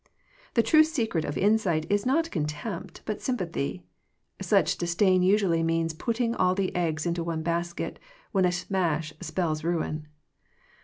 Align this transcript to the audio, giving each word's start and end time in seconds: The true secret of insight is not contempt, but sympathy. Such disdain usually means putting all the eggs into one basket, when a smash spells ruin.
The 0.55 0.63
true 0.63 0.83
secret 0.83 1.25
of 1.25 1.37
insight 1.37 1.85
is 1.87 2.07
not 2.07 2.31
contempt, 2.31 3.03
but 3.05 3.21
sympathy. 3.21 3.83
Such 4.41 4.79
disdain 4.79 5.21
usually 5.21 5.61
means 5.61 5.93
putting 5.93 6.33
all 6.33 6.55
the 6.55 6.75
eggs 6.75 7.05
into 7.05 7.23
one 7.23 7.43
basket, 7.43 7.99
when 8.31 8.45
a 8.45 8.51
smash 8.51 9.13
spells 9.21 9.63
ruin. 9.63 10.07